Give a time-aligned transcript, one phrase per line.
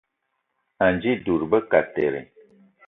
[0.85, 2.21] Anji dud be kateré